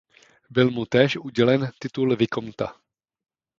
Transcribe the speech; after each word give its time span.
Byl 0.49 0.71
mu 0.71 0.85
též 0.85 1.17
udělen 1.17 1.71
titul 1.79 2.15
vikomta. 2.15 2.75